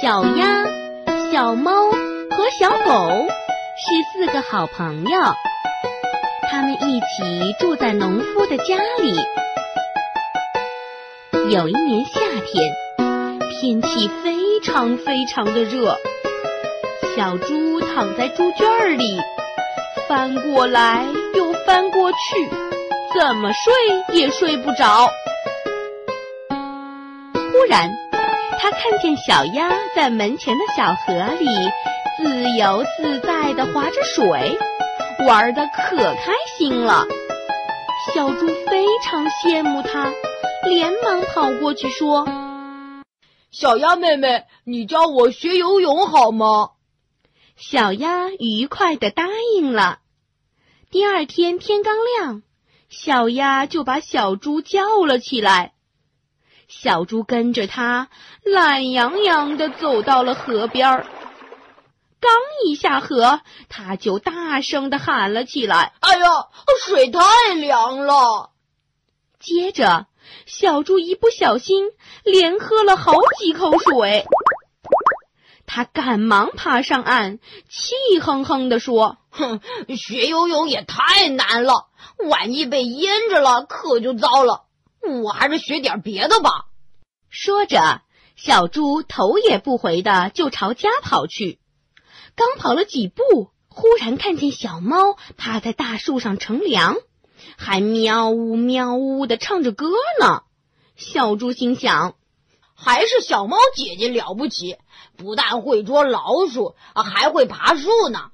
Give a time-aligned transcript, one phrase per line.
[0.00, 0.64] 小鸭、
[1.30, 3.28] 小猫和小狗
[3.76, 5.20] 是四个好朋友，
[6.50, 9.14] 他们一起住在农夫的家里。
[11.50, 12.72] 有一年夏天，
[13.50, 15.98] 天气非常非常的热，
[17.14, 19.18] 小猪躺在猪圈里，
[20.08, 21.04] 翻过来
[21.34, 22.16] 又翻过去，
[23.18, 25.10] 怎么睡也睡不着。
[26.48, 27.90] 忽然，
[28.62, 31.46] 他看见小鸭在门前的小河里
[32.18, 34.58] 自由自在地划着水，
[35.26, 37.06] 玩得可开心了。
[38.14, 40.12] 小猪非常羡慕它，
[40.68, 42.28] 连忙跑过去说
[43.50, 46.72] ：“小鸭妹妹，你教我学游泳好吗？”
[47.56, 49.24] 小鸭愉快地答
[49.56, 50.00] 应了。
[50.90, 52.42] 第二天天刚亮，
[52.90, 55.72] 小鸭就把小猪叫了起来。
[56.72, 58.08] 小猪跟着他，
[58.44, 61.06] 懒洋洋地走到了河边儿。
[62.20, 62.32] 刚
[62.64, 66.46] 一下河，他就大声地喊了起来：“哎呀，
[66.86, 68.50] 水太凉了！”
[69.40, 70.06] 接着，
[70.46, 71.86] 小猪一不小心
[72.22, 74.24] 连喝了好几口水。
[75.66, 79.60] 他赶忙爬上岸，气哼哼地说：“哼，
[79.98, 81.88] 学游泳也太难了，
[82.28, 84.66] 万一被淹着了，可就糟了。”
[85.22, 86.66] 我还是学点别的吧。
[87.28, 88.02] 说着，
[88.36, 91.60] 小猪头也不回的就朝家跑去。
[92.34, 96.96] 刚跑了几步，忽然看见小猫趴在大树上乘凉，
[97.56, 99.90] 还喵呜喵呜的唱着歌
[100.20, 100.42] 呢。
[100.96, 102.14] 小猪心想：
[102.74, 104.76] 还是小猫姐姐了不起，
[105.16, 108.30] 不但会捉老鼠，还会爬树呢。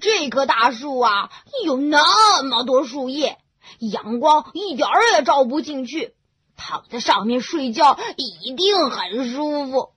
[0.00, 1.30] 这棵大树啊，
[1.64, 3.38] 有那么多树叶。
[3.78, 6.14] 阳光一点儿也照不进去，
[6.56, 9.90] 躺在上面睡觉一定很舒服。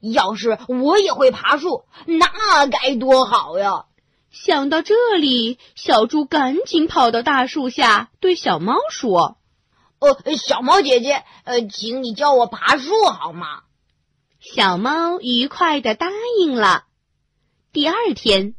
[0.00, 3.86] 要是我也会爬树，那该多好呀！
[4.30, 9.38] 想到这里，小猪赶紧跑到大树下，对小猫说
[9.98, 13.62] ：“呃，小猫姐姐，呃，请你教我爬树好吗？”
[14.38, 16.84] 小猫愉快的答应了。
[17.72, 18.54] 第二天，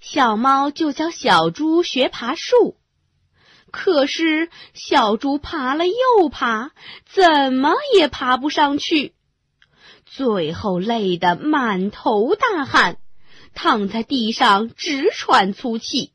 [0.00, 2.76] 小猫就教小猪学爬树。
[3.72, 6.70] 可是小猪爬了又爬，
[7.06, 9.14] 怎么也爬不上去，
[10.04, 12.98] 最后累得满头大汗，
[13.54, 16.12] 躺在地上直喘粗气。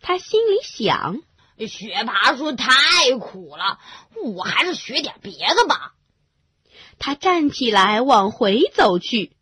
[0.00, 1.20] 他心里想：
[1.66, 2.68] 学爬树太
[3.18, 3.80] 苦了，
[4.24, 5.94] 我还是学点别的吧。
[7.00, 9.32] 他站起来往回走去。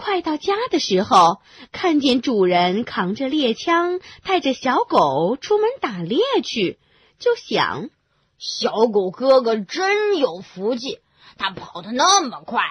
[0.00, 6.78] 快到家的时候，看见主人扛着猎枪，带着小狗出门打猎去，
[7.18, 7.90] 就想：
[8.38, 11.00] 小狗哥哥真有福气，
[11.36, 12.62] 他跑得那么快，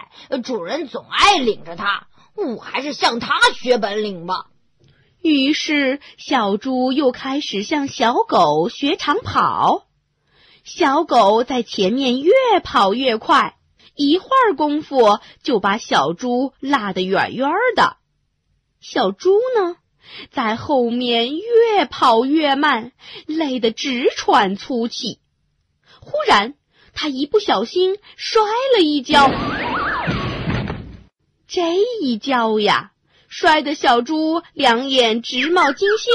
[0.43, 2.07] 主人总爱领着他。
[2.35, 4.47] 我还是向他学本领吧。
[5.21, 9.83] 于是，小猪又开始向小狗学长跑。
[10.63, 13.58] 小狗在前面越跑越快。
[13.99, 17.97] 一会儿功夫就把小猪拉得远远的，
[18.79, 19.75] 小猪呢，
[20.31, 22.93] 在后面越跑越慢，
[23.25, 25.19] 累得直喘粗气。
[25.99, 26.53] 忽然，
[26.93, 28.41] 他一不小心摔
[28.73, 29.29] 了一跤，
[31.45, 32.91] 这一跤呀，
[33.27, 36.13] 摔得小猪两眼直冒金星，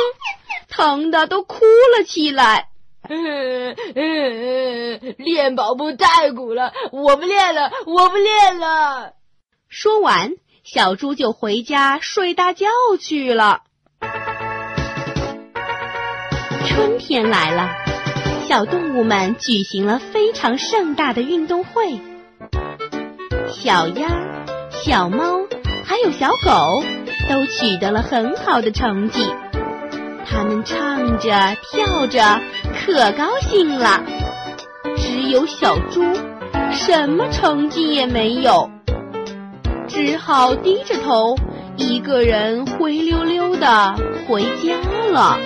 [0.70, 1.66] 疼得都哭
[1.98, 2.70] 了起来。
[3.08, 9.12] 嗯嗯嗯，练跑步太苦了，我不练了，我不练了。
[9.68, 10.32] 说完，
[10.64, 12.66] 小猪就回家睡大觉
[12.98, 13.60] 去了。
[16.66, 17.70] 春天来了，
[18.48, 22.00] 小动物们举行了非常盛大的运动会。
[23.52, 24.08] 小鸭、
[24.70, 25.46] 小猫
[25.84, 26.82] 还有小狗
[27.28, 29.26] 都取得了很好的成绩。
[30.26, 32.40] 他们唱着跳着，
[32.84, 33.98] 可高兴了。
[34.94, 36.02] 只有小猪，
[36.70, 38.70] 什么成绩也没有，
[39.88, 41.34] 只好低着头，
[41.78, 43.94] 一个人灰溜溜的
[44.28, 44.76] 回家
[45.10, 45.38] 了。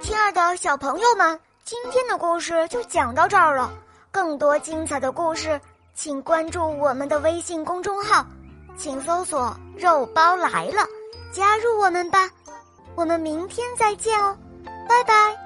[0.00, 3.72] 亲爱的小朋友们，今天的故事就讲到这儿了。
[4.12, 5.60] 更多精彩的故事，
[5.96, 8.24] 请关注我们的微信公众号，
[8.76, 10.86] 请搜索“肉包来了”，
[11.34, 12.30] 加入我们吧。
[12.96, 14.36] 我们明天再见哦，
[14.88, 15.43] 拜拜。